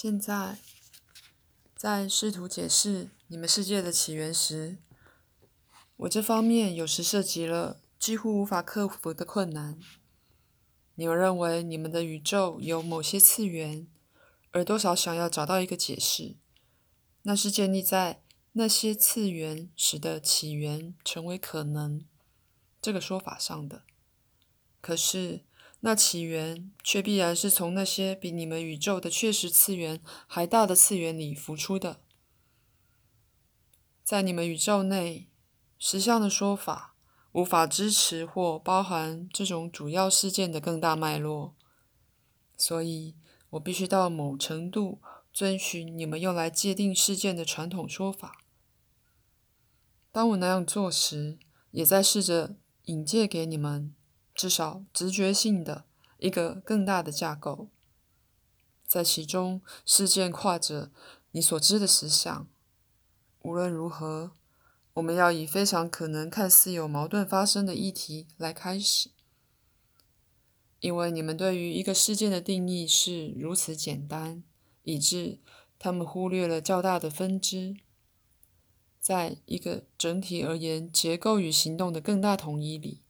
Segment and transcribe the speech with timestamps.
[0.00, 0.58] 现在，
[1.74, 4.78] 在试图解释你们世界的起源时，
[5.96, 9.76] 我这方面有时涉及了几乎无法克服的困难。
[10.94, 13.88] 你们认为你们的宇宙有某些次元，
[14.52, 16.36] 而多少想要找到一个解释，
[17.22, 18.22] 那是建立在
[18.52, 22.06] 那些次元使得起源成为可能
[22.80, 23.82] 这个说法上的。
[24.80, 25.44] 可是，
[25.80, 32.00] 那起源却必然是从那些比你们宇宙的确实次元还大的次元里浮出的。
[34.02, 35.28] 在你们宇宙内，
[35.78, 36.96] 实相的说法
[37.32, 41.54] 无法支持或包含这种主要事件的更大脉络，
[42.56, 43.14] 所以
[43.50, 45.00] 我必须到某程度
[45.32, 48.44] 遵循你们用来界定事件的传统说法。
[50.10, 51.38] 当我那样做时，
[51.70, 53.94] 也在试着引介给你们。
[54.38, 55.84] 至少直觉性的
[56.18, 57.66] 一个更大的架构，
[58.86, 60.92] 在其中事件跨着
[61.32, 62.46] 你所知的实相。
[63.40, 64.30] 无论如何，
[64.94, 69.10] 我们要以非常可能看似有矛盾发生的议题来开始，
[70.78, 74.44] 因为你们对于一个事件的定义是如此简单，
[74.84, 75.40] 以致
[75.80, 77.76] 他们忽略了较大的分支，
[79.00, 83.02] 在一个整体而言结构与行动的更大统一里。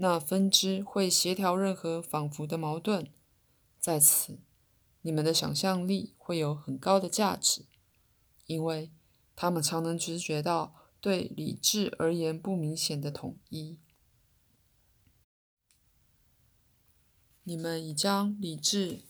[0.00, 3.10] 那分支会协调任何仿佛的矛盾，
[3.80, 4.38] 在此，
[5.02, 7.64] 你们的想象力会有很高的价值，
[8.46, 8.92] 因为
[9.34, 13.76] 他们常能直觉到对理智而言不明显的统一。
[17.42, 19.02] 你们已将理智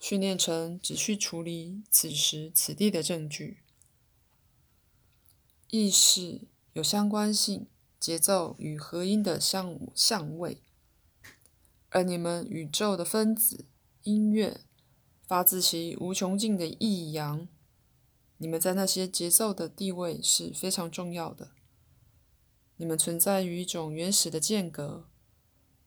[0.00, 3.62] 训练成只需处理此时此地的证据，
[5.70, 7.68] 意识有相关性。
[8.02, 10.60] 节奏与和音的相相位，
[11.88, 13.66] 而你们宇宙的分子
[14.02, 14.62] 音乐
[15.24, 17.46] 发自其无穷尽的抑扬。
[18.38, 21.52] 你们在那些节奏的地位是非常重要的。
[22.78, 25.08] 你们存在于一种原始的间隔。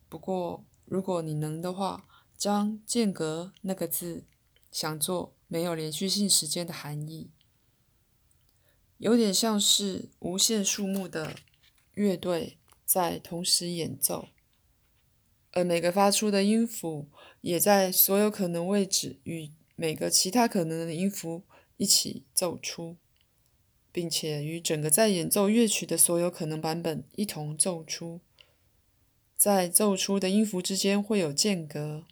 [0.08, 4.24] 不过，如果你能的话，将“间隔”那个字
[4.70, 7.30] 想作没有连续性时间的含义，
[8.96, 11.36] 有点像是无限数目的。
[11.96, 14.28] 乐队在同时演奏，
[15.52, 17.08] 而每个发出的音符
[17.40, 21.44] 也在所有可能位置与每个其他可能的音符
[21.78, 22.96] 一起奏出，
[23.90, 28.20] 并且与整个在演奏乐曲的所有可能版本一同奏出。
[29.34, 32.04] 在奏出的音符之间会有间隔，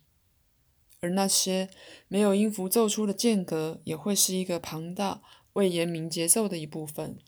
[1.00, 1.68] 而那些
[2.08, 5.22] 没有音符奏出的间隔也会是一个庞大
[5.52, 7.18] 未言明节奏的一部分。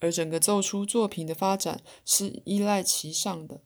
[0.00, 3.60] 而整个奏出作品的发展是依赖其上的。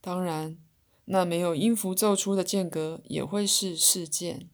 [0.00, 0.58] 当然，
[1.06, 4.50] 那没有音符奏出的间隔也会是事件，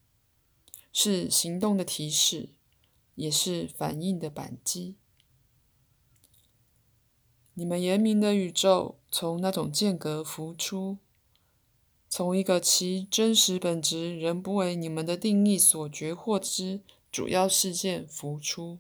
[0.93, 2.51] 是行动的提示，
[3.15, 4.97] 也是反应的扳机。
[7.55, 10.99] 你们言明的宇宙从那种间隔浮出，
[12.09, 18.79] 从一个其真实本质仍不为你们的定义所觉获之主要事件浮出。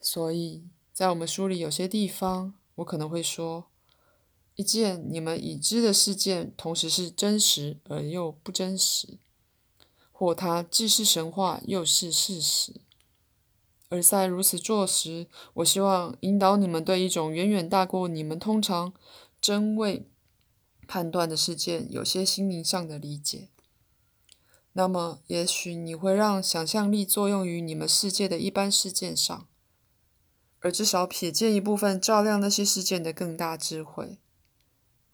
[0.00, 3.66] 所以在我们书里有些地方，我可能会说，
[4.54, 9.18] 一件你们已知的事件，同时是真实而又不真实，
[10.10, 12.80] 或它既是神话又是事实。
[13.90, 18.92] 而在如此做时，我希望引导你们对一种远远大过你们通常
[19.40, 20.06] 真伪
[20.86, 23.48] 判断的事件有些心灵上的理解。
[24.74, 29.48] 那么，也许你会让想象力作用于你们世界的一般事件上。
[30.62, 34.18] 而至少瞥见一部分照亮那些事件的更大智慧，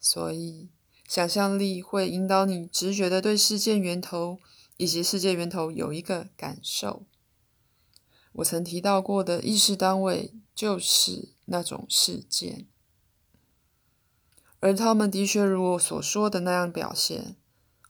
[0.01, 0.69] 所以
[1.07, 4.41] 想象力会引导你直觉的对事件源头
[4.77, 7.05] 以及事件源头有一个感受。
[8.33, 12.67] 我曾提到过的意识单位就是那种事件，
[14.59, 17.37] 而他们的确如我所说的那样表现。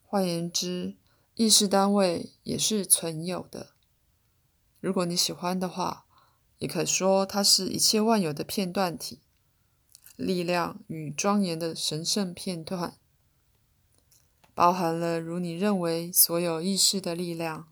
[0.02, 0.96] 换言之，
[1.34, 3.70] 意识单位也是存有的。
[4.78, 6.05] 如果你喜欢的话。
[6.58, 9.20] 也可说，它是一切万有的片段体，
[10.16, 12.96] 力量与庄严的神圣片段，
[14.54, 17.68] 包含了如你认为所有意识的力量。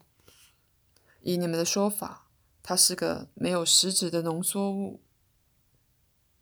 [1.23, 2.29] 以你们的说法，
[2.63, 5.01] 它是个没有实质的浓缩物。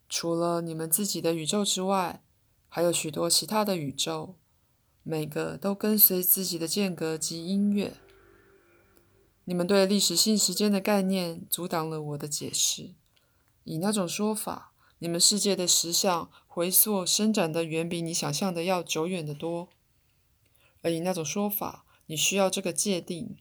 [0.09, 2.25] 除了你们自己的宇宙之外，
[2.69, 4.35] 还有许多其他的宇宙，
[5.05, 7.95] 每个都跟随自己的间隔及音乐。
[9.45, 12.95] 你们对历史性时间的概念阻挡了我的解释。
[13.65, 19.69] 以那种说法，你们世界的实相回溯伸展的远比你想象的要久远得多。
[20.83, 23.37] 而以那种说法，你需要这个界定。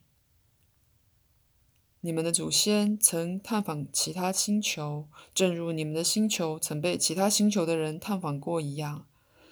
[2.01, 9.05] 你们的祖先曾探访其他星球，正如你们的星球曾被其他星球的人探访过一样。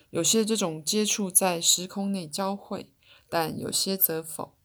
[0.09, 2.91] 有些这种接触在时空内交汇，
[3.29, 4.55] 但有些则否。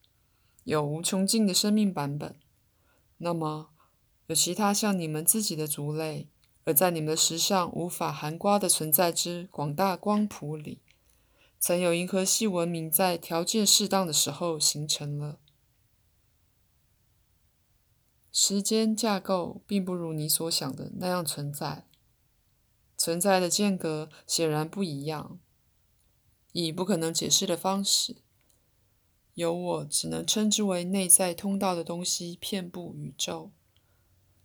[0.64, 2.34] 有无穷尽的生命版本。
[3.19, 3.70] 那么，
[4.26, 6.28] 有其他像你们自己的族类，
[6.64, 10.82] 而在你们的时尚无法含刮的存在之广大光谱里，
[11.61, 15.38] 曾有银河系文明在条件适当的时候形成了。
[18.32, 21.87] 时间架构并不如你所想的那样存在，
[22.96, 25.38] 存在的间隔显然不一样，
[26.52, 28.17] 以不可能解释的方式，
[29.34, 33.50] 有我只能称之为内在通道的东西遍布宇宙。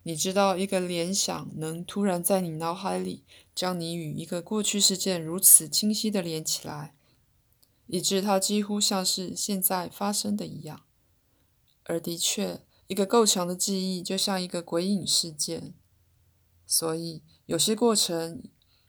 [0.04, 3.24] 你知道，一个联想能突然在你脑海里
[3.56, 6.96] 将你与一个过去事件如此清晰地连起来，
[7.88, 10.84] 以致它几乎像是现在发生的一样，
[11.84, 12.62] 而的确。
[12.88, 15.76] 一个够强的记忆就像一个鬼影事件，
[16.66, 18.42] 所以有些过程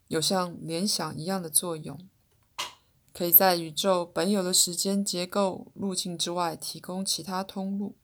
[0.08, 2.08] 有像联想一样的作用，
[3.12, 7.96] 可以在宇宙本有的时间结构路径之外提供其他通路，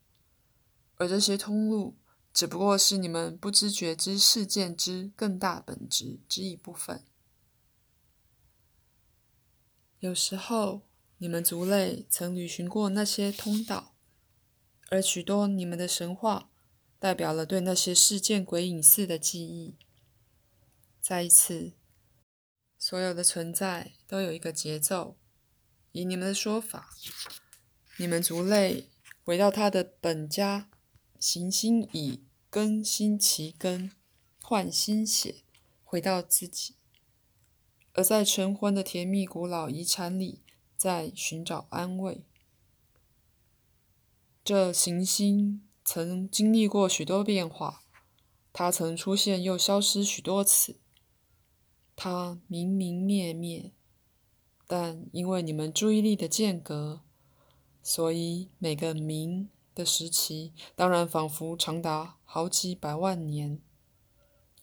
[0.96, 1.96] 而这些通路
[2.32, 7.04] 只不过是你们不知觉之事件之更大本质之一部分。
[10.00, 10.82] 有时候，
[11.18, 13.94] 你们族类曾旅行过那些通道。
[14.88, 16.50] 而许多你们的神话，
[16.98, 19.76] 代表了对那些事件鬼影似的记忆。
[21.00, 21.72] 再一次，
[22.78, 25.16] 所有的存在都有一个节奏。
[25.92, 26.90] 以你们的说法，
[27.96, 28.90] 你们族类
[29.24, 30.68] 回到他的本家，
[31.18, 33.90] 行星以更新其根，
[34.42, 35.36] 换新血，
[35.82, 36.74] 回到自己，
[37.94, 40.42] 而在晨昏的甜蜜古老遗产里，
[40.76, 42.26] 在寻找安慰。
[44.44, 47.82] 这行星曾经历过许多变化，
[48.52, 50.78] 它曾出现又消失许多次，
[51.96, 53.72] 它明明灭灭，
[54.66, 57.00] 但因为你们注意力的间隔，
[57.82, 63.60] 所以每个明的时期当然仿佛长达好几百万年。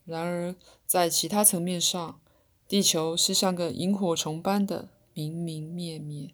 [0.05, 0.55] 然而，
[0.85, 2.19] 在其他层面上，
[2.67, 6.33] 地球是像个萤火虫般的明明灭灭。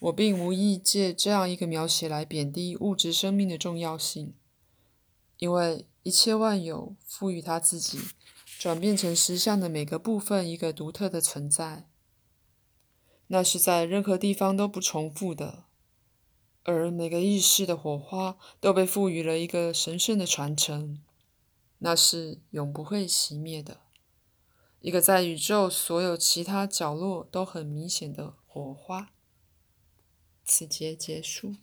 [0.00, 4.34] 我并无意借这样一个描写来贬低物质生命的重要性，
[5.38, 7.98] 因为一切万有赋予它自己，
[8.66, 11.88] 转变成实相的每个部分一个独特的存在，
[13.28, 15.66] 那是在任何地方都不重复的，
[16.64, 21.00] 而每个意识的火花都被赋予了一个神圣的传承，
[21.78, 23.82] 那是永不会熄灭的，
[24.80, 29.12] 一个在宇宙所有其他角落都很明显的火花。
[30.44, 31.54] 此节结束。